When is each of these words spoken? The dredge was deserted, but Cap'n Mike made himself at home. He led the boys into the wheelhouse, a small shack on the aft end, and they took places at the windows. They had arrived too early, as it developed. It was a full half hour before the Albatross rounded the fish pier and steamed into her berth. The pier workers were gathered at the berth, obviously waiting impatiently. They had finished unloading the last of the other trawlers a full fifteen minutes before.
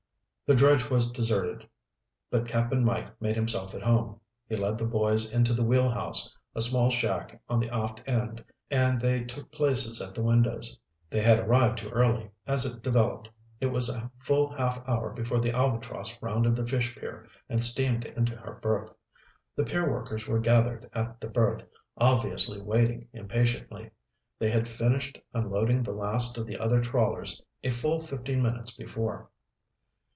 The 0.47 0.57
dredge 0.57 0.89
was 0.89 1.09
deserted, 1.09 1.65
but 2.29 2.45
Cap'n 2.45 2.83
Mike 2.83 3.21
made 3.21 3.37
himself 3.37 3.73
at 3.73 3.83
home. 3.83 4.19
He 4.49 4.57
led 4.57 4.77
the 4.77 4.83
boys 4.85 5.31
into 5.31 5.53
the 5.53 5.63
wheelhouse, 5.63 6.35
a 6.53 6.59
small 6.59 6.89
shack 6.91 7.41
on 7.47 7.61
the 7.61 7.69
aft 7.69 8.03
end, 8.05 8.43
and 8.69 8.99
they 8.99 9.23
took 9.23 9.49
places 9.53 10.01
at 10.01 10.13
the 10.13 10.21
windows. 10.23 10.77
They 11.09 11.21
had 11.21 11.39
arrived 11.39 11.77
too 11.77 11.87
early, 11.91 12.31
as 12.45 12.65
it 12.65 12.81
developed. 12.83 13.29
It 13.61 13.67
was 13.67 13.87
a 13.87 14.11
full 14.19 14.49
half 14.53 14.85
hour 14.89 15.11
before 15.13 15.39
the 15.39 15.55
Albatross 15.55 16.17
rounded 16.21 16.57
the 16.57 16.67
fish 16.67 16.95
pier 16.97 17.29
and 17.47 17.63
steamed 17.63 18.03
into 18.03 18.35
her 18.35 18.55
berth. 18.55 18.91
The 19.55 19.63
pier 19.63 19.89
workers 19.89 20.27
were 20.27 20.41
gathered 20.41 20.89
at 20.91 21.21
the 21.21 21.29
berth, 21.29 21.63
obviously 21.97 22.59
waiting 22.59 23.07
impatiently. 23.13 23.91
They 24.37 24.49
had 24.51 24.67
finished 24.67 25.17
unloading 25.33 25.81
the 25.81 25.91
last 25.93 26.37
of 26.37 26.45
the 26.45 26.57
other 26.57 26.81
trawlers 26.81 27.41
a 27.63 27.69
full 27.69 27.99
fifteen 27.99 28.43
minutes 28.43 28.75
before. 28.75 29.29